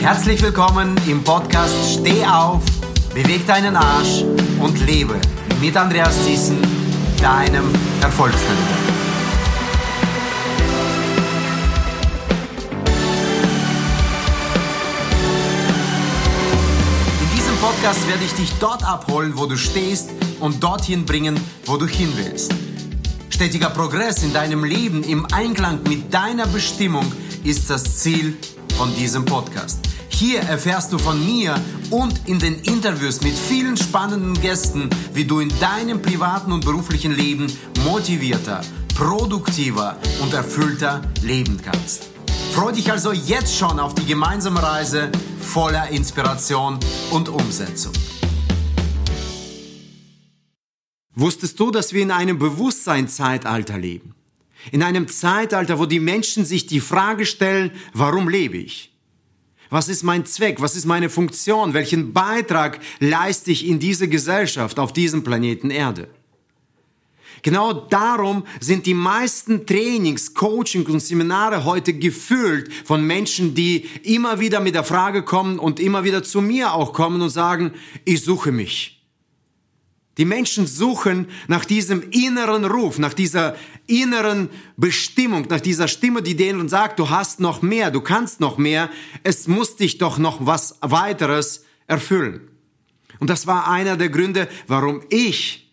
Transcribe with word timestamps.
Herzlich 0.00 0.40
willkommen 0.40 0.96
im 1.06 1.22
Podcast 1.22 1.74
Steh 1.92 2.24
auf, 2.24 2.62
beweg 3.12 3.46
deinen 3.46 3.76
Arsch 3.76 4.24
und 4.58 4.80
lebe 4.86 5.20
mit 5.60 5.76
Andreas 5.76 6.24
Thiessen, 6.24 6.56
deinem 7.20 7.70
Erfolgsfilter. 8.00 8.50
In 17.20 17.36
diesem 17.36 17.56
Podcast 17.58 18.08
werde 18.08 18.24
ich 18.24 18.32
dich 18.32 18.52
dort 18.58 18.82
abholen, 18.82 19.34
wo 19.36 19.44
du 19.44 19.58
stehst 19.58 20.12
und 20.40 20.62
dorthin 20.62 21.04
bringen, 21.04 21.38
wo 21.66 21.76
du 21.76 21.86
hin 21.86 22.10
willst. 22.16 22.54
Stetiger 23.28 23.68
Progress 23.68 24.22
in 24.22 24.32
deinem 24.32 24.64
Leben 24.64 25.04
im 25.04 25.26
Einklang 25.26 25.82
mit 25.82 26.12
deiner 26.12 26.46
Bestimmung 26.46 27.12
ist 27.44 27.68
das 27.68 27.98
Ziel 27.98 28.38
von 28.78 28.94
diesem 28.96 29.26
Podcast. 29.26 29.89
Hier 30.20 30.40
erfährst 30.40 30.92
du 30.92 30.98
von 30.98 31.18
mir 31.24 31.58
und 31.88 32.28
in 32.28 32.38
den 32.38 32.56
Interviews 32.56 33.22
mit 33.22 33.32
vielen 33.32 33.78
spannenden 33.78 34.38
Gästen, 34.42 34.90
wie 35.14 35.24
du 35.24 35.40
in 35.40 35.48
deinem 35.60 36.02
privaten 36.02 36.52
und 36.52 36.62
beruflichen 36.62 37.12
Leben 37.12 37.46
motivierter, 37.86 38.60
produktiver 38.94 39.96
und 40.20 40.34
erfüllter 40.34 41.00
leben 41.22 41.58
kannst. 41.64 42.10
Freu 42.52 42.70
dich 42.70 42.92
also 42.92 43.12
jetzt 43.12 43.56
schon 43.56 43.80
auf 43.80 43.94
die 43.94 44.04
gemeinsame 44.04 44.62
Reise 44.62 45.10
voller 45.40 45.88
Inspiration 45.88 46.78
und 47.10 47.30
Umsetzung. 47.30 47.94
Wusstest 51.14 51.58
du, 51.58 51.70
dass 51.70 51.94
wir 51.94 52.02
in 52.02 52.10
einem 52.10 52.38
Bewusstseinszeitalter 52.38 53.78
leben? 53.78 54.14
In 54.70 54.82
einem 54.82 55.08
Zeitalter, 55.08 55.78
wo 55.78 55.86
die 55.86 55.98
Menschen 55.98 56.44
sich 56.44 56.66
die 56.66 56.80
Frage 56.80 57.24
stellen, 57.24 57.70
warum 57.94 58.28
lebe 58.28 58.58
ich? 58.58 58.89
Was 59.70 59.88
ist 59.88 60.02
mein 60.02 60.26
Zweck? 60.26 60.60
Was 60.60 60.74
ist 60.74 60.84
meine 60.84 61.08
Funktion? 61.08 61.74
Welchen 61.74 62.12
Beitrag 62.12 62.80
leiste 62.98 63.52
ich 63.52 63.66
in 63.66 63.78
diese 63.78 64.08
Gesellschaft 64.08 64.78
auf 64.80 64.92
diesem 64.92 65.22
Planeten 65.22 65.70
Erde? 65.70 66.08
Genau 67.42 67.72
darum 67.72 68.44
sind 68.60 68.84
die 68.84 68.94
meisten 68.94 69.66
Trainings, 69.66 70.34
Coaching 70.34 70.84
und 70.86 71.00
Seminare 71.00 71.64
heute 71.64 71.94
gefüllt 71.94 72.70
von 72.84 73.06
Menschen, 73.06 73.54
die 73.54 73.86
immer 74.02 74.40
wieder 74.40 74.60
mit 74.60 74.74
der 74.74 74.84
Frage 74.84 75.22
kommen 75.22 75.58
und 75.58 75.80
immer 75.80 76.04
wieder 76.04 76.22
zu 76.22 76.42
mir 76.42 76.74
auch 76.74 76.92
kommen 76.92 77.22
und 77.22 77.30
sagen, 77.30 77.72
ich 78.04 78.22
suche 78.22 78.52
mich. 78.52 78.99
Die 80.20 80.26
Menschen 80.26 80.66
suchen 80.66 81.28
nach 81.48 81.64
diesem 81.64 82.10
inneren 82.10 82.66
Ruf, 82.66 82.98
nach 82.98 83.14
dieser 83.14 83.56
inneren 83.86 84.50
Bestimmung, 84.76 85.46
nach 85.48 85.62
dieser 85.62 85.88
Stimme, 85.88 86.20
die 86.20 86.36
denen 86.36 86.68
sagt, 86.68 86.98
du 86.98 87.08
hast 87.08 87.40
noch 87.40 87.62
mehr, 87.62 87.90
du 87.90 88.02
kannst 88.02 88.38
noch 88.38 88.58
mehr, 88.58 88.90
es 89.22 89.48
muss 89.48 89.76
dich 89.76 89.96
doch 89.96 90.18
noch 90.18 90.44
was 90.44 90.76
weiteres 90.82 91.64
erfüllen. 91.86 92.50
Und 93.18 93.30
das 93.30 93.46
war 93.46 93.70
einer 93.70 93.96
der 93.96 94.10
Gründe, 94.10 94.46
warum 94.66 95.00
ich 95.08 95.72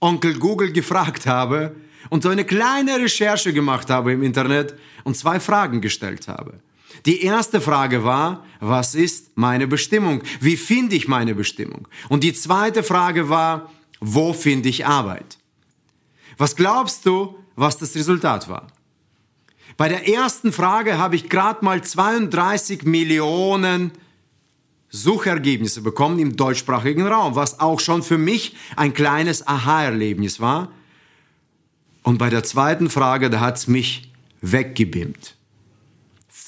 Onkel 0.00 0.38
Google 0.38 0.72
gefragt 0.72 1.26
habe 1.26 1.76
und 2.08 2.22
so 2.22 2.30
eine 2.30 2.46
kleine 2.46 2.96
Recherche 2.96 3.52
gemacht 3.52 3.90
habe 3.90 4.14
im 4.14 4.22
Internet 4.22 4.74
und 5.04 5.18
zwei 5.18 5.38
Fragen 5.38 5.82
gestellt 5.82 6.28
habe. 6.28 6.60
Die 7.04 7.22
erste 7.22 7.60
Frage 7.60 8.04
war, 8.04 8.44
was 8.60 8.94
ist 8.94 9.32
meine 9.36 9.66
Bestimmung? 9.66 10.22
Wie 10.40 10.56
finde 10.56 10.96
ich 10.96 11.08
meine 11.08 11.34
Bestimmung? 11.34 11.86
Und 12.08 12.24
die 12.24 12.32
zweite 12.32 12.82
Frage 12.82 13.28
war, 13.28 13.70
wo 14.00 14.32
finde 14.32 14.68
ich 14.68 14.86
Arbeit? 14.86 15.38
Was 16.38 16.56
glaubst 16.56 17.06
du, 17.06 17.38
was 17.54 17.78
das 17.78 17.94
Resultat 17.94 18.48
war? 18.48 18.68
Bei 19.76 19.88
der 19.88 20.08
ersten 20.08 20.52
Frage 20.52 20.98
habe 20.98 21.16
ich 21.16 21.28
gerade 21.28 21.64
mal 21.64 21.82
32 21.82 22.84
Millionen 22.84 23.92
Suchergebnisse 24.88 25.82
bekommen 25.82 26.18
im 26.18 26.36
deutschsprachigen 26.36 27.06
Raum, 27.06 27.34
was 27.34 27.60
auch 27.60 27.80
schon 27.80 28.02
für 28.02 28.18
mich 28.18 28.56
ein 28.76 28.94
kleines 28.94 29.46
Aha-Erlebnis 29.46 30.40
war. 30.40 30.72
Und 32.02 32.18
bei 32.18 32.30
der 32.30 32.44
zweiten 32.44 32.88
Frage, 32.88 33.28
da 33.28 33.40
hat 33.40 33.56
es 33.56 33.66
mich 33.66 34.12
weggebimmt. 34.40 35.34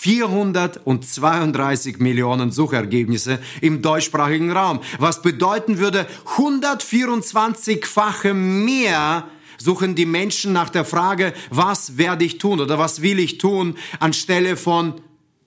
432 0.00 1.98
Millionen 1.98 2.52
Suchergebnisse 2.52 3.40
im 3.60 3.82
deutschsprachigen 3.82 4.52
Raum, 4.52 4.78
was 4.98 5.22
bedeuten 5.22 5.78
würde, 5.78 6.06
124-fache 6.36 8.32
mehr 8.32 9.28
suchen 9.58 9.96
die 9.96 10.06
Menschen 10.06 10.52
nach 10.52 10.70
der 10.70 10.84
Frage, 10.84 11.34
was 11.50 11.98
werde 11.98 12.24
ich 12.24 12.38
tun 12.38 12.60
oder 12.60 12.78
was 12.78 13.02
will 13.02 13.18
ich 13.18 13.38
tun, 13.38 13.76
anstelle 13.98 14.56
von, 14.56 15.00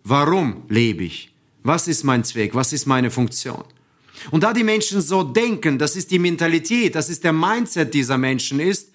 warum 0.04 0.64
lebe 0.68 1.06
ich? 1.06 1.34
Was 1.64 1.88
ist 1.88 2.04
mein 2.04 2.26
Zweck? 2.26 2.54
Was 2.54 2.74
ist 2.74 2.86
meine 2.88 3.10
Funktion? 3.10 3.64
Und 4.32 4.44
da 4.44 4.52
die 4.52 4.66
Menschen 4.66 5.00
so 5.02 5.24
denken, 5.24 5.80
das 5.80 5.96
ist 5.96 6.12
die 6.12 6.20
Mentalität, 6.20 6.94
das 6.96 7.10
ist 7.10 7.24
der 7.24 7.32
Mindset 7.32 7.94
dieser 7.94 8.18
Menschen 8.18 8.60
ist, 8.60 8.91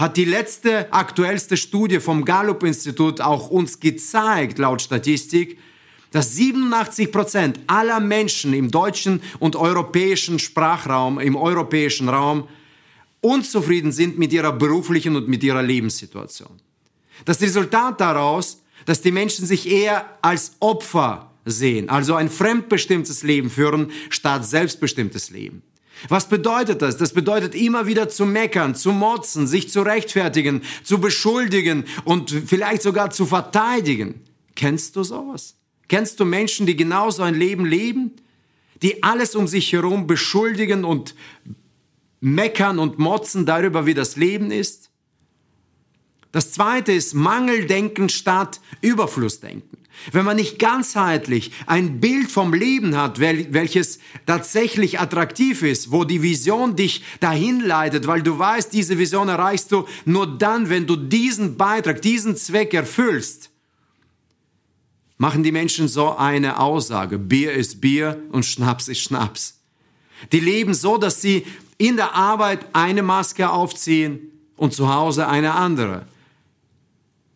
hat 0.00 0.16
die 0.16 0.24
letzte 0.24 0.90
aktuellste 0.94 1.58
Studie 1.58 2.00
vom 2.00 2.24
Gallup-Institut 2.24 3.20
auch 3.20 3.50
uns 3.50 3.80
gezeigt, 3.80 4.58
laut 4.58 4.80
Statistik, 4.80 5.58
dass 6.10 6.34
87 6.36 7.12
Prozent 7.12 7.60
aller 7.66 8.00
Menschen 8.00 8.54
im 8.54 8.70
deutschen 8.70 9.20
und 9.40 9.56
europäischen 9.56 10.38
Sprachraum, 10.38 11.20
im 11.20 11.36
europäischen 11.36 12.08
Raum, 12.08 12.48
unzufrieden 13.20 13.92
sind 13.92 14.18
mit 14.18 14.32
ihrer 14.32 14.52
beruflichen 14.52 15.16
und 15.16 15.28
mit 15.28 15.44
ihrer 15.44 15.62
Lebenssituation. 15.62 16.60
Das 17.26 17.42
Resultat 17.42 18.00
daraus, 18.00 18.62
dass 18.86 19.02
die 19.02 19.12
Menschen 19.12 19.44
sich 19.44 19.70
eher 19.70 20.06
als 20.22 20.52
Opfer 20.60 21.30
sehen, 21.44 21.90
also 21.90 22.14
ein 22.14 22.30
fremdbestimmtes 22.30 23.22
Leben 23.22 23.50
führen, 23.50 23.92
statt 24.08 24.46
selbstbestimmtes 24.46 25.28
Leben. 25.28 25.62
Was 26.08 26.28
bedeutet 26.28 26.82
das? 26.82 26.96
Das 26.96 27.12
bedeutet 27.12 27.54
immer 27.54 27.86
wieder 27.86 28.08
zu 28.08 28.26
meckern, 28.26 28.74
zu 28.74 28.92
motzen, 28.92 29.46
sich 29.46 29.70
zu 29.70 29.82
rechtfertigen, 29.82 30.62
zu 30.82 31.00
beschuldigen 31.00 31.84
und 32.04 32.30
vielleicht 32.30 32.82
sogar 32.82 33.10
zu 33.10 33.26
verteidigen. 33.26 34.22
Kennst 34.54 34.96
du 34.96 35.02
sowas? 35.02 35.56
Kennst 35.88 36.20
du 36.20 36.24
Menschen, 36.24 36.66
die 36.66 36.76
genauso 36.76 37.22
ein 37.22 37.34
Leben 37.34 37.66
leben? 37.66 38.12
Die 38.82 39.02
alles 39.02 39.34
um 39.34 39.46
sich 39.46 39.72
herum 39.72 40.06
beschuldigen 40.06 40.84
und 40.84 41.14
meckern 42.20 42.78
und 42.78 42.98
motzen 42.98 43.44
darüber, 43.44 43.86
wie 43.86 43.94
das 43.94 44.16
Leben 44.16 44.50
ist? 44.50 44.90
Das 46.32 46.52
zweite 46.52 46.92
ist 46.92 47.14
Mangeldenken 47.14 48.08
statt 48.08 48.60
Überflussdenken. 48.80 49.78
Wenn 50.12 50.24
man 50.24 50.36
nicht 50.36 50.58
ganzheitlich 50.58 51.52
ein 51.66 52.00
Bild 52.00 52.30
vom 52.30 52.54
Leben 52.54 52.96
hat, 52.96 53.20
welches 53.20 53.98
tatsächlich 54.24 54.98
attraktiv 54.98 55.62
ist, 55.62 55.92
wo 55.92 56.04
die 56.04 56.22
Vision 56.22 56.74
dich 56.74 57.04
dahin 57.20 57.60
leitet, 57.60 58.06
weil 58.06 58.22
du 58.22 58.38
weißt, 58.38 58.72
diese 58.72 58.98
Vision 58.98 59.28
erreichst 59.28 59.72
du 59.72 59.86
nur 60.04 60.38
dann, 60.38 60.70
wenn 60.70 60.86
du 60.86 60.96
diesen 60.96 61.56
Beitrag, 61.56 62.00
diesen 62.00 62.36
Zweck 62.36 62.72
erfüllst, 62.72 63.50
machen 65.18 65.42
die 65.42 65.52
Menschen 65.52 65.86
so 65.86 66.16
eine 66.16 66.58
Aussage. 66.58 67.18
Bier 67.18 67.52
ist 67.52 67.82
Bier 67.82 68.22
und 68.32 68.46
Schnaps 68.46 68.88
ist 68.88 69.02
Schnaps. 69.02 69.60
Die 70.32 70.40
leben 70.40 70.72
so, 70.72 70.96
dass 70.96 71.20
sie 71.20 71.44
in 71.76 71.96
der 71.96 72.14
Arbeit 72.14 72.66
eine 72.72 73.02
Maske 73.02 73.50
aufziehen 73.50 74.30
und 74.56 74.72
zu 74.72 74.92
Hause 74.92 75.28
eine 75.28 75.54
andere. 75.54 76.06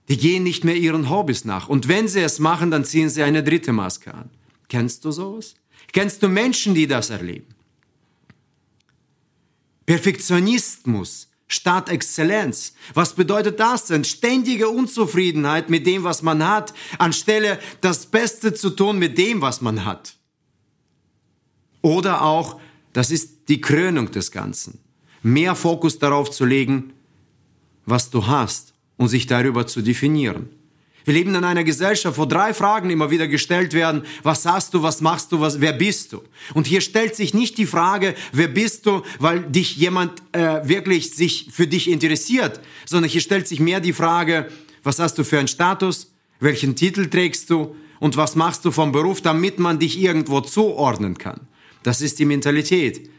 Die 0.09 0.19
gehen 0.19 0.43
nicht 0.43 0.65
mehr 0.65 0.77
ihren 0.77 1.09
Hobbys 1.09 1.45
nach. 1.45 1.69
Und 1.69 1.89
wenn 1.89 2.09
sie 2.09 2.21
es 2.21 2.39
machen, 2.39 2.71
dann 2.71 2.85
ziehen 2.85 3.09
sie 3.09 3.23
eine 3.23 3.43
dritte 3.43 3.73
Maske 3.73 4.13
an. 4.13 4.31
Kennst 4.69 5.05
du 5.05 5.11
sowas? 5.11 5.55
Kennst 5.93 6.23
du 6.23 6.29
Menschen, 6.29 6.75
die 6.75 6.87
das 6.87 7.11
erleben? 7.11 7.55
Perfektionismus 9.87 11.29
statt 11.47 11.89
Exzellenz. 11.89 12.75
Was 12.95 13.15
bedeutet 13.15 13.61
das 13.61 13.87
denn? 13.87 14.05
Ständige 14.05 14.69
Unzufriedenheit 14.69 15.71
mit 15.71 15.87
dem, 15.87 16.05
was 16.05 16.23
man 16.23 16.47
hat, 16.47 16.75
anstelle 16.99 17.59
das 17.81 18.07
Beste 18.07 18.55
zu 18.55 18.71
tun 18.71 18.99
mit 18.99 19.19
dem, 19.19 19.41
was 19.41 19.61
man 19.61 19.85
hat. 19.85 20.17
Oder 21.81 22.23
auch, 22.23 22.61
das 22.93 23.11
ist 23.11 23.49
die 23.49 23.61
Krönung 23.61 24.11
des 24.11 24.31
Ganzen, 24.31 24.81
mehr 25.23 25.55
Fokus 25.55 25.99
darauf 25.99 26.31
zu 26.31 26.45
legen, 26.45 26.95
was 27.85 28.11
du 28.11 28.27
hast 28.27 28.74
und 28.97 29.09
sich 29.09 29.27
darüber 29.27 29.67
zu 29.67 29.83
definieren. 29.83 30.49
Wir 31.05 31.15
leben 31.15 31.35
in 31.35 31.45
einer 31.45 31.65
Gesellschaft, 31.65 32.17
wo 32.17 32.25
drei 32.25 32.55
Fragen 32.55 32.89
immer 32.89 33.11
wieder 33.11 33.29
gestellt 33.29 33.75
werden. 33.75 34.05
Was 34.23 34.47
hast 34.47 34.73
du, 34.73 34.83
was 34.83 35.03
machst 35.03 35.33
du, 35.33 35.41
was, 35.41 35.61
wer 35.61 35.75
bist 35.75 36.15
du? 36.15 36.23
Und 36.55 36.67
hier 36.67 36.81
stellt 36.81 37.15
sich 37.15 37.35
nicht 37.35 37.59
die 37.59 37.67
Frage, 37.67 38.15
wer 38.33 38.49
bist 38.49 38.87
du, 38.87 39.03
weil 39.19 39.41
dich 39.43 39.77
jemand 39.77 40.23
äh, 40.33 40.67
wirklich 40.67 41.11
sich 41.11 41.49
für 41.53 41.67
dich 41.67 41.91
interessiert, 41.91 42.61
sondern 42.87 43.11
hier 43.11 43.21
stellt 43.21 43.47
sich 43.47 43.61
mehr 43.61 43.81
die 43.81 43.93
Frage, 43.93 44.49
was 44.83 44.99
hast 44.99 45.19
du 45.19 45.25
für 45.25 45.39
einen 45.39 45.49
Status, 45.49 46.11
welchen 46.41 46.75
Titel 46.75 47.07
trägst 47.07 47.51
du 47.51 47.77
und 48.01 48.17
was 48.17 48.35
machst 48.35 48.65
du 48.65 48.71
vom 48.71 48.91
Beruf, 48.91 49.21
damit 49.21 49.59
man 49.59 49.79
dich 49.79 49.99
irgendwo 49.99 50.41
zuordnen 50.41 51.19
kann. 51.19 51.43
Das 51.83 52.01
ist 52.01 52.19
die 52.19 52.25
Mentalität, 52.25 53.11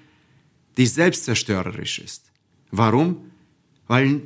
die 0.77 0.87
selbstzerstörerisch 0.87 1.99
ist. 1.99 2.31
Warum? 2.71 3.31
Weil 3.87 4.21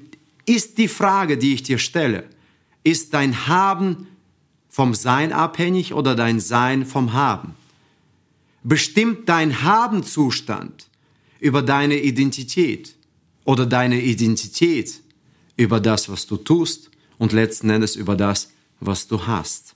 ist 0.49 0.79
die 0.79 0.87
Frage, 0.87 1.37
die 1.37 1.53
ich 1.53 1.61
dir 1.61 1.77
stelle, 1.77 2.23
ist 2.83 3.13
dein 3.13 3.47
Haben 3.47 4.07
vom 4.67 4.95
Sein 4.95 5.31
abhängig 5.31 5.93
oder 5.93 6.15
dein 6.15 6.39
Sein 6.39 6.87
vom 6.87 7.13
Haben? 7.13 7.53
Bestimmt 8.63 9.29
dein 9.29 9.61
Habenzustand 9.61 10.87
über 11.39 11.61
deine 11.61 11.99
Identität 11.99 12.95
oder 13.45 13.67
deine 13.67 14.01
Identität 14.01 15.01
über 15.55 15.79
das, 15.79 16.09
was 16.09 16.25
du 16.25 16.37
tust 16.37 16.89
und 17.19 17.31
letzten 17.31 17.69
Endes 17.69 17.95
über 17.95 18.15
das, 18.15 18.49
was 18.79 19.07
du 19.07 19.27
hast? 19.27 19.75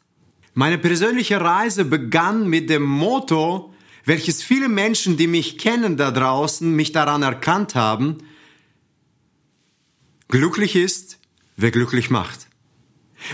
Meine 0.55 0.79
persönliche 0.79 1.39
Reise 1.39 1.85
begann 1.85 2.49
mit 2.49 2.71
dem 2.71 2.83
Motto, 2.83 3.73
welches 4.05 4.41
viele 4.41 4.69
Menschen, 4.69 5.17
die 5.17 5.27
mich 5.27 5.59
kennen 5.59 5.97
da 5.97 6.09
draußen, 6.09 6.75
mich 6.75 6.91
daran 6.91 7.21
erkannt 7.21 7.75
haben, 7.75 8.17
glücklich 10.33 10.75
ist, 10.75 11.19
wer 11.57 11.69
glücklich 11.69 12.09
macht. 12.09 12.47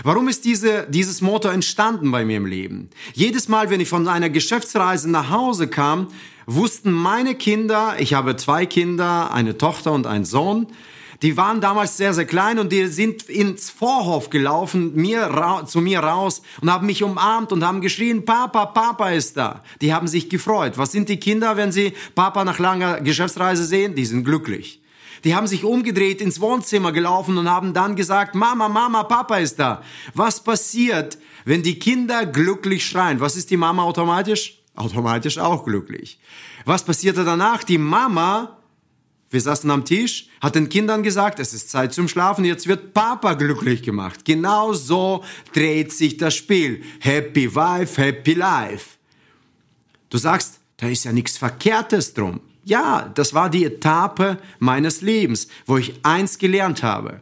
Warum 0.04 0.28
ist 0.28 0.44
diese, 0.44 0.86
dieses 0.86 1.22
Motto 1.22 1.48
entstanden 1.48 2.12
bei 2.12 2.26
mir 2.26 2.36
im 2.36 2.44
Leben? 2.44 2.90
Jedes 3.14 3.48
Mal, 3.48 3.70
wenn 3.70 3.80
ich 3.80 3.88
von 3.88 4.06
einer 4.06 4.28
Geschäftsreise 4.28 5.10
nach 5.10 5.30
Hause 5.30 5.66
kam, 5.66 6.08
wussten 6.44 6.92
meine 6.92 7.34
Kinder, 7.34 7.94
ich 7.98 8.12
habe 8.12 8.36
zwei 8.36 8.66
Kinder, 8.66 9.32
eine 9.32 9.56
Tochter 9.56 9.92
und 9.92 10.06
einen 10.06 10.26
Sohn, 10.26 10.66
die 11.22 11.38
waren 11.38 11.62
damals 11.62 11.96
sehr, 11.96 12.12
sehr 12.12 12.26
klein 12.26 12.58
und 12.58 12.70
die 12.70 12.86
sind 12.88 13.22
ins 13.30 13.70
Vorhof 13.70 14.28
gelaufen, 14.28 14.94
mir, 14.94 15.64
zu 15.66 15.80
mir 15.80 16.00
raus 16.00 16.42
und 16.60 16.70
haben 16.70 16.84
mich 16.84 17.02
umarmt 17.02 17.50
und 17.50 17.64
haben 17.64 17.80
geschrien, 17.80 18.26
Papa, 18.26 18.66
Papa 18.66 19.08
ist 19.08 19.38
da. 19.38 19.64
Die 19.80 19.94
haben 19.94 20.06
sich 20.06 20.28
gefreut. 20.28 20.76
Was 20.76 20.92
sind 20.92 21.08
die 21.08 21.18
Kinder, 21.18 21.56
wenn 21.56 21.72
sie 21.72 21.94
Papa 22.14 22.44
nach 22.44 22.58
langer 22.58 23.00
Geschäftsreise 23.00 23.64
sehen? 23.64 23.94
Die 23.94 24.04
sind 24.04 24.24
glücklich. 24.24 24.79
Die 25.24 25.34
haben 25.34 25.46
sich 25.46 25.64
umgedreht, 25.64 26.20
ins 26.20 26.40
Wohnzimmer 26.40 26.92
gelaufen 26.92 27.36
und 27.38 27.48
haben 27.48 27.74
dann 27.74 27.96
gesagt, 27.96 28.34
Mama, 28.34 28.68
Mama, 28.68 29.04
Papa 29.04 29.38
ist 29.38 29.58
da. 29.58 29.82
Was 30.14 30.42
passiert, 30.42 31.18
wenn 31.44 31.62
die 31.62 31.78
Kinder 31.78 32.26
glücklich 32.26 32.86
schreien? 32.86 33.20
Was 33.20 33.36
ist 33.36 33.50
die 33.50 33.56
Mama 33.56 33.82
automatisch? 33.82 34.62
Automatisch 34.74 35.38
auch 35.38 35.64
glücklich. 35.64 36.18
Was 36.64 36.84
passierte 36.84 37.24
danach? 37.24 37.64
Die 37.64 37.78
Mama 37.78 38.60
wir 39.30 39.40
saßen 39.40 39.70
am 39.70 39.84
Tisch, 39.84 40.28
hat 40.40 40.56
den 40.56 40.68
Kindern 40.68 41.04
gesagt, 41.04 41.38
es 41.38 41.54
ist 41.54 41.70
Zeit 41.70 41.94
zum 41.94 42.08
Schlafen, 42.08 42.44
jetzt 42.44 42.66
wird 42.66 42.92
Papa 42.92 43.34
glücklich 43.34 43.82
gemacht. 43.82 44.24
Genau 44.24 44.72
so 44.72 45.22
dreht 45.52 45.92
sich 45.92 46.16
das 46.16 46.34
Spiel. 46.34 46.82
Happy 46.98 47.54
Wife, 47.54 48.02
Happy 48.02 48.34
Life. 48.34 48.96
Du 50.10 50.18
sagst, 50.18 50.58
da 50.78 50.88
ist 50.88 51.04
ja 51.04 51.12
nichts 51.12 51.38
Verkehrtes 51.38 52.12
drum. 52.12 52.40
Ja, 52.64 53.10
das 53.14 53.34
war 53.34 53.50
die 53.50 53.64
Etappe 53.64 54.38
meines 54.58 55.00
Lebens, 55.00 55.48
wo 55.66 55.78
ich 55.78 55.94
eins 56.02 56.38
gelernt 56.38 56.82
habe. 56.82 57.20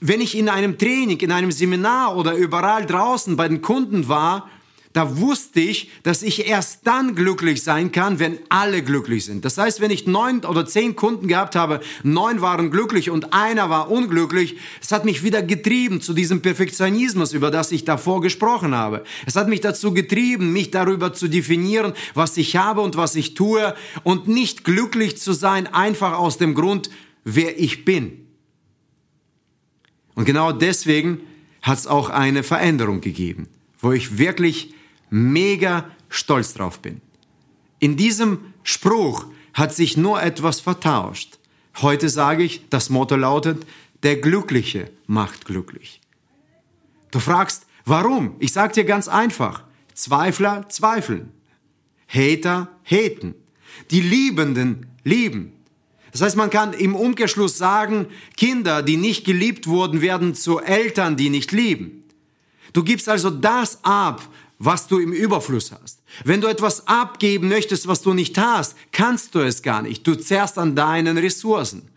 Wenn 0.00 0.20
ich 0.20 0.36
in 0.36 0.48
einem 0.48 0.78
Training, 0.78 1.18
in 1.18 1.32
einem 1.32 1.52
Seminar 1.52 2.16
oder 2.16 2.34
überall 2.34 2.86
draußen 2.86 3.36
bei 3.36 3.48
den 3.48 3.62
Kunden 3.62 4.08
war, 4.08 4.48
da 4.92 5.18
wusste 5.18 5.60
ich, 5.60 5.88
dass 6.02 6.24
ich 6.24 6.48
erst 6.48 6.84
dann 6.84 7.14
glücklich 7.14 7.62
sein 7.62 7.92
kann, 7.92 8.18
wenn 8.18 8.38
alle 8.48 8.82
glücklich 8.82 9.24
sind. 9.24 9.44
Das 9.44 9.56
heißt, 9.56 9.80
wenn 9.80 9.92
ich 9.92 10.08
neun 10.08 10.44
oder 10.44 10.66
zehn 10.66 10.96
Kunden 10.96 11.28
gehabt 11.28 11.54
habe, 11.54 11.80
neun 12.02 12.40
waren 12.40 12.72
glücklich 12.72 13.08
und 13.08 13.32
einer 13.32 13.70
war 13.70 13.88
unglücklich, 13.88 14.56
es 14.80 14.90
hat 14.90 15.04
mich 15.04 15.22
wieder 15.22 15.42
getrieben 15.42 16.00
zu 16.00 16.12
diesem 16.12 16.42
Perfektionismus, 16.42 17.32
über 17.34 17.52
das 17.52 17.70
ich 17.70 17.84
davor 17.84 18.20
gesprochen 18.20 18.74
habe. 18.74 19.04
Es 19.26 19.36
hat 19.36 19.48
mich 19.48 19.60
dazu 19.60 19.94
getrieben, 19.94 20.52
mich 20.52 20.72
darüber 20.72 21.12
zu 21.12 21.28
definieren, 21.28 21.92
was 22.14 22.36
ich 22.36 22.56
habe 22.56 22.80
und 22.80 22.96
was 22.96 23.14
ich 23.14 23.34
tue 23.34 23.76
und 24.02 24.26
nicht 24.26 24.64
glücklich 24.64 25.18
zu 25.18 25.32
sein, 25.32 25.68
einfach 25.68 26.18
aus 26.18 26.36
dem 26.36 26.56
Grund, 26.56 26.90
wer 27.22 27.60
ich 27.60 27.84
bin. 27.84 28.26
Und 30.16 30.24
genau 30.24 30.50
deswegen 30.50 31.20
hat 31.62 31.78
es 31.78 31.86
auch 31.86 32.10
eine 32.10 32.42
Veränderung 32.42 33.00
gegeben, 33.00 33.46
wo 33.78 33.92
ich 33.92 34.18
wirklich 34.18 34.74
mega 35.10 35.90
stolz 36.08 36.54
drauf 36.54 36.80
bin. 36.80 37.00
In 37.78 37.96
diesem 37.96 38.52
Spruch 38.62 39.26
hat 39.54 39.74
sich 39.74 39.96
nur 39.96 40.22
etwas 40.22 40.60
vertauscht. 40.60 41.38
Heute 41.82 42.08
sage 42.08 42.42
ich, 42.42 42.68
das 42.70 42.90
Motto 42.90 43.16
lautet, 43.16 43.66
der 44.02 44.16
Glückliche 44.16 44.90
macht 45.06 45.44
glücklich. 45.44 46.00
Du 47.10 47.18
fragst, 47.18 47.66
warum? 47.84 48.36
Ich 48.38 48.52
sage 48.52 48.74
dir 48.74 48.84
ganz 48.84 49.08
einfach. 49.08 49.64
Zweifler 49.94 50.68
zweifeln. 50.68 51.32
Hater 52.08 52.68
haten. 52.84 53.34
Die 53.90 54.00
Liebenden 54.00 54.86
lieben. 55.04 55.52
Das 56.12 56.22
heißt, 56.22 56.36
man 56.36 56.50
kann 56.50 56.72
im 56.72 56.96
Umkehrschluss 56.96 57.56
sagen, 57.56 58.06
Kinder, 58.36 58.82
die 58.82 58.96
nicht 58.96 59.24
geliebt 59.24 59.66
wurden, 59.66 60.00
werden 60.00 60.34
zu 60.34 60.58
Eltern, 60.58 61.16
die 61.16 61.30
nicht 61.30 61.52
lieben. 61.52 62.04
Du 62.72 62.82
gibst 62.82 63.08
also 63.08 63.30
das 63.30 63.84
ab, 63.84 64.22
was 64.60 64.86
du 64.86 64.98
im 64.98 65.12
Überfluss 65.12 65.72
hast. 65.72 66.02
Wenn 66.22 66.42
du 66.42 66.46
etwas 66.46 66.86
abgeben 66.86 67.48
möchtest, 67.48 67.88
was 67.88 68.02
du 68.02 68.12
nicht 68.12 68.38
hast, 68.38 68.76
kannst 68.92 69.34
du 69.34 69.40
es 69.40 69.62
gar 69.62 69.82
nicht. 69.82 70.06
Du 70.06 70.14
zerrst 70.14 70.58
an 70.58 70.76
deinen 70.76 71.16
Ressourcen. 71.16 71.88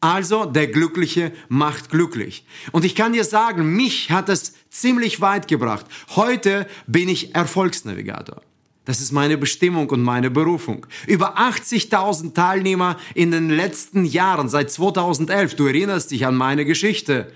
Also 0.00 0.44
der 0.44 0.66
Glückliche 0.66 1.32
macht 1.48 1.88
glücklich. 1.88 2.44
Und 2.70 2.84
ich 2.84 2.94
kann 2.94 3.14
dir 3.14 3.24
sagen, 3.24 3.74
mich 3.74 4.10
hat 4.10 4.28
es 4.28 4.52
ziemlich 4.68 5.22
weit 5.22 5.48
gebracht. 5.48 5.86
Heute 6.14 6.68
bin 6.86 7.08
ich 7.08 7.34
Erfolgsnavigator. 7.34 8.42
Das 8.84 9.00
ist 9.00 9.10
meine 9.10 9.38
Bestimmung 9.38 9.88
und 9.88 10.02
meine 10.02 10.30
Berufung. 10.30 10.86
Über 11.06 11.38
80.000 11.38 12.34
Teilnehmer 12.34 12.98
in 13.14 13.30
den 13.30 13.48
letzten 13.48 14.04
Jahren, 14.04 14.50
seit 14.50 14.70
2011. 14.70 15.56
Du 15.56 15.66
erinnerst 15.66 16.10
dich 16.10 16.26
an 16.26 16.36
meine 16.36 16.66
Geschichte. 16.66 17.32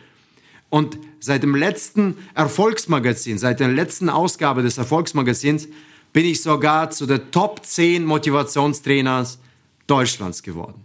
Und 0.68 0.98
seit 1.20 1.42
dem 1.42 1.54
letzten 1.54 2.16
Erfolgsmagazin, 2.34 3.38
seit 3.38 3.60
der 3.60 3.68
letzten 3.68 4.08
Ausgabe 4.08 4.62
des 4.62 4.78
Erfolgsmagazins, 4.78 5.68
bin 6.12 6.24
ich 6.24 6.42
sogar 6.42 6.90
zu 6.90 7.06
der 7.06 7.30
Top 7.30 7.64
10 7.64 8.04
Motivationstrainers 8.04 9.38
Deutschlands 9.86 10.42
geworden. 10.42 10.82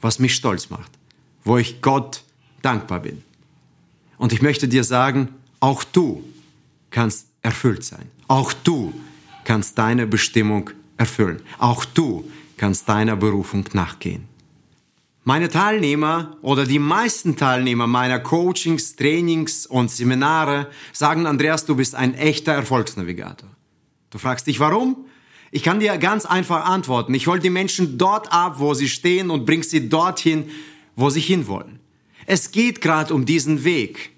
Was 0.00 0.18
mich 0.18 0.34
stolz 0.34 0.70
macht, 0.70 0.90
wo 1.44 1.58
ich 1.58 1.80
Gott 1.82 2.24
dankbar 2.62 3.00
bin. 3.00 3.22
Und 4.18 4.32
ich 4.32 4.42
möchte 4.42 4.66
dir 4.66 4.82
sagen, 4.82 5.28
auch 5.60 5.84
du 5.84 6.24
kannst 6.90 7.26
erfüllt 7.42 7.84
sein. 7.84 8.10
Auch 8.28 8.52
du 8.52 8.92
kannst 9.44 9.78
deine 9.78 10.06
Bestimmung 10.06 10.70
erfüllen. 10.96 11.42
Auch 11.58 11.84
du 11.84 12.28
kannst 12.56 12.88
deiner 12.88 13.16
Berufung 13.16 13.64
nachgehen. 13.72 14.28
Meine 15.28 15.48
Teilnehmer 15.48 16.36
oder 16.40 16.66
die 16.66 16.78
meisten 16.78 17.34
Teilnehmer 17.34 17.88
meiner 17.88 18.20
Coachings, 18.20 18.94
Trainings 18.94 19.66
und 19.66 19.90
Seminare 19.90 20.70
sagen, 20.92 21.26
Andreas, 21.26 21.66
du 21.66 21.74
bist 21.74 21.96
ein 21.96 22.14
echter 22.14 22.52
Erfolgsnavigator. 22.52 23.48
Du 24.10 24.18
fragst 24.18 24.46
dich, 24.46 24.60
warum? 24.60 25.06
Ich 25.50 25.64
kann 25.64 25.80
dir 25.80 25.98
ganz 25.98 26.26
einfach 26.26 26.66
antworten. 26.66 27.12
Ich 27.12 27.26
hole 27.26 27.40
die 27.40 27.50
Menschen 27.50 27.98
dort 27.98 28.32
ab, 28.32 28.60
wo 28.60 28.72
sie 28.72 28.88
stehen 28.88 29.30
und 29.30 29.46
bring 29.46 29.64
sie 29.64 29.88
dorthin, 29.88 30.48
wo 30.94 31.10
sie 31.10 31.18
hinwollen. 31.18 31.80
Es 32.26 32.52
geht 32.52 32.80
gerade 32.80 33.12
um 33.12 33.26
diesen 33.26 33.64
Weg, 33.64 34.12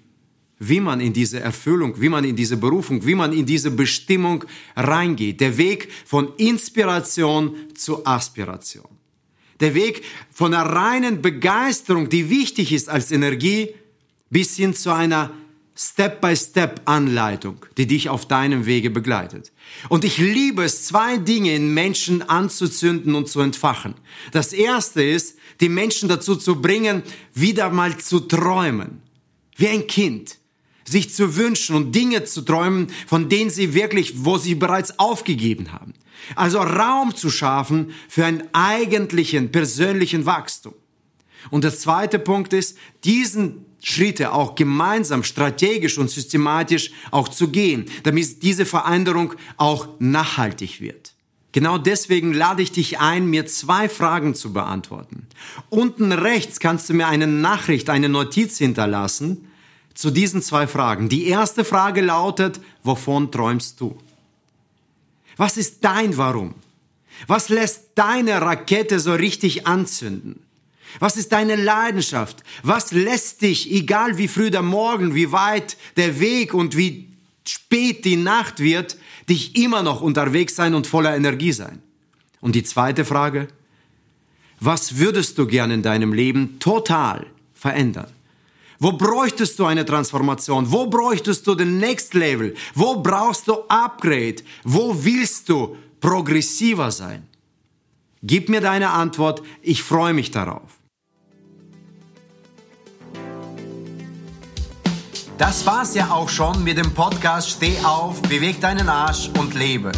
wie 0.59 0.79
man 0.79 1.01
in 1.01 1.13
diese 1.13 1.39
Erfüllung, 1.39 1.99
wie 1.99 2.09
man 2.09 2.23
in 2.23 2.35
diese 2.35 2.57
Berufung, 2.57 3.03
wie 3.07 3.15
man 3.15 3.33
in 3.33 3.47
diese 3.47 3.71
Bestimmung 3.71 4.45
reingeht. 4.75 5.41
Der 5.41 5.57
Weg 5.57 5.91
von 6.05 6.35
Inspiration 6.35 7.55
zu 7.73 8.05
Aspiration. 8.05 8.98
Der 9.59 9.73
Weg 9.73 10.03
von 10.31 10.53
einer 10.53 10.69
reinen 10.69 11.21
Begeisterung, 11.21 12.09
die 12.09 12.29
wichtig 12.29 12.71
ist 12.71 12.89
als 12.89 13.11
Energie, 13.11 13.73
bis 14.29 14.55
hin 14.55 14.73
zu 14.73 14.93
einer 14.93 15.31
Step-by-Step-Anleitung, 15.75 17.65
die 17.77 17.87
dich 17.87 18.09
auf 18.09 18.27
deinem 18.27 18.65
Wege 18.65 18.89
begleitet. 18.89 19.53
Und 19.87 20.03
ich 20.03 20.17
liebe 20.17 20.63
es, 20.63 20.85
zwei 20.85 21.17
Dinge 21.17 21.55
in 21.55 21.73
Menschen 21.73 22.21
anzuzünden 22.21 23.15
und 23.15 23.29
zu 23.29 23.39
entfachen. 23.39 23.95
Das 24.33 24.51
erste 24.51 25.01
ist, 25.01 25.37
die 25.61 25.69
Menschen 25.69 26.09
dazu 26.09 26.35
zu 26.35 26.61
bringen, 26.61 27.03
wieder 27.33 27.69
mal 27.69 27.97
zu 27.97 28.19
träumen. 28.19 29.01
Wie 29.55 29.69
ein 29.69 29.87
Kind. 29.87 30.37
Sich 30.89 31.13
zu 31.13 31.35
wünschen 31.35 31.75
und 31.75 31.93
Dinge 31.93 32.23
zu 32.23 32.41
träumen, 32.41 32.87
von 33.07 33.29
denen 33.29 33.49
sie 33.49 33.73
wirklich, 33.73 34.25
wo 34.25 34.37
sie 34.37 34.55
bereits 34.55 34.97
aufgegeben 34.97 35.71
haben. 35.71 35.93
Also 36.35 36.59
Raum 36.59 37.15
zu 37.15 37.29
schaffen 37.29 37.91
für 38.07 38.25
einen 38.25 38.43
eigentlichen 38.53 39.51
persönlichen 39.51 40.25
Wachstum. 40.25 40.73
Und 41.51 41.63
der 41.63 41.75
zweite 41.75 42.19
Punkt 42.19 42.53
ist, 42.53 42.77
diesen 43.03 43.65
Schritte 43.81 44.33
auch 44.33 44.55
gemeinsam 44.55 45.23
strategisch 45.23 45.97
und 45.97 46.09
systematisch 46.09 46.91
auch 47.11 47.29
zu 47.29 47.49
gehen, 47.49 47.85
damit 48.03 48.43
diese 48.43 48.65
Veränderung 48.65 49.33
auch 49.57 49.87
nachhaltig 49.99 50.81
wird. 50.81 51.13
Genau 51.51 51.77
deswegen 51.77 52.33
lade 52.33 52.61
ich 52.61 52.71
dich 52.71 52.99
ein, 52.99 53.27
mir 53.27 53.45
zwei 53.47 53.89
Fragen 53.89 54.35
zu 54.35 54.53
beantworten. 54.53 55.27
Unten 55.69 56.11
rechts 56.11 56.59
kannst 56.59 56.89
du 56.89 56.93
mir 56.93 57.07
eine 57.07 57.25
Nachricht, 57.25 57.89
eine 57.89 58.09
Notiz 58.09 58.57
hinterlassen 58.57 59.48
zu 59.99 60.11
diesen 60.11 60.41
zwei 60.41 60.65
Fragen. 60.65 61.09
Die 61.09 61.27
erste 61.27 61.65
Frage 61.65 61.99
lautet, 61.99 62.61
wovon 62.83 63.33
träumst 63.33 63.81
du? 63.81 63.97
Was 65.35 65.57
ist 65.57 65.83
dein 65.83 66.15
Warum? 66.15 66.55
Was 67.27 67.49
lässt 67.49 67.89
deine 67.95 68.41
Rakete 68.41 69.01
so 69.01 69.13
richtig 69.13 69.67
anzünden? 69.67 70.41
Was 70.99 71.17
ist 71.17 71.33
deine 71.33 71.57
Leidenschaft? 71.57 72.45
Was 72.63 72.93
lässt 72.93 73.41
dich, 73.41 73.69
egal 73.73 74.17
wie 74.17 74.29
früh 74.29 74.49
der 74.49 74.61
Morgen, 74.61 75.15
wie 75.15 75.33
weit 75.33 75.75
der 75.97 76.21
Weg 76.21 76.53
und 76.53 76.77
wie 76.77 77.09
spät 77.45 78.05
die 78.05 78.15
Nacht 78.15 78.61
wird, 78.61 78.97
dich 79.27 79.57
immer 79.57 79.83
noch 79.83 79.99
unterwegs 79.99 80.55
sein 80.55 80.75
und 80.75 80.87
voller 80.87 81.13
Energie 81.13 81.51
sein. 81.51 81.81
Und 82.39 82.55
die 82.55 82.63
zweite 82.63 83.03
Frage, 83.03 83.49
was 84.61 84.97
würdest 84.97 85.37
du 85.37 85.45
gern 85.45 85.71
in 85.71 85.83
deinem 85.83 86.13
Leben 86.13 86.57
total 86.59 87.25
verändern? 87.53 88.11
Wo 88.81 88.93
bräuchtest 88.93 89.59
du 89.59 89.65
eine 89.65 89.83
Transformation? 89.85 90.71
Wo 90.71 90.87
bräuchtest 90.87 91.45
du 91.45 91.53
den 91.53 91.79
Next 91.79 92.13
Level? 92.13 92.55
Wo 92.73 93.01
brauchst 93.01 93.49
du 93.49 93.55
Upgrade? 93.67 94.37
Wo 94.63 94.95
willst 95.03 95.49
du 95.49 95.75
progressiver 95.99 96.89
sein? 96.89 97.27
Gib 98.23 98.47
mir 98.47 98.61
deine 98.61 98.91
Antwort, 98.91 99.41
ich 99.61 99.83
freue 99.83 100.13
mich 100.13 100.31
darauf. 100.31 100.79
Das 105.37 105.65
war's 105.65 105.95
ja 105.95 106.11
auch 106.11 106.29
schon 106.29 106.63
mit 106.63 106.77
dem 106.77 106.93
Podcast 106.93 107.49
Steh 107.49 107.77
auf, 107.83 108.21
beweg 108.23 108.61
deinen 108.61 108.87
Arsch 108.87 109.29
und 109.39 109.55
lebe. 109.55 109.91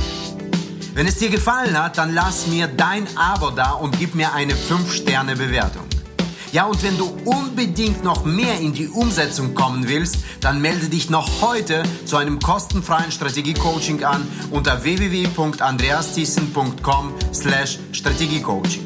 Wenn 0.94 1.06
es 1.06 1.18
dir 1.18 1.30
gefallen 1.30 1.78
hat, 1.78 2.00
dann 2.00 2.14
lass 2.14 2.48
mir 2.48 2.68
dein 2.68 3.08
Abo 3.16 3.52
da 3.52 3.74
und 3.74 3.98
gib 3.98 4.16
mir 4.16 4.34
eine 4.34 4.54
5-Sterne-Bewertung. 4.54 5.91
Ja, 6.52 6.66
und 6.66 6.84
wenn 6.84 6.98
du 6.98 7.06
unbedingt 7.24 8.04
noch 8.04 8.26
mehr 8.26 8.60
in 8.60 8.74
die 8.74 8.90
Umsetzung 8.90 9.56
kommen 9.56 9.88
willst, 9.88 10.18
dann 10.42 10.60
melde 10.60 10.90
dich 10.90 11.10
noch 11.10 11.42
heute 11.42 11.84
zu 12.06 12.18
einem 12.18 12.40
kostenfreien 12.40 13.10
Strategiecoaching 13.12 14.04
an 14.04 14.28
unter 14.52 14.84
www.andreastiessen.com 14.84 17.14
slash 17.34 17.80
Strategiecoaching. 17.94 18.86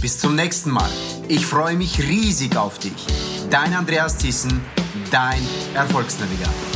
Bis 0.00 0.18
zum 0.18 0.34
nächsten 0.34 0.70
Mal. 0.70 0.90
Ich 1.28 1.46
freue 1.46 1.76
mich 1.76 2.00
riesig 2.00 2.56
auf 2.56 2.80
dich. 2.80 3.06
Dein 3.48 3.74
Andreas 3.74 4.18
Thyssen, 4.18 4.60
dein 5.10 5.46
Erfolgsnavigator. 5.74 6.67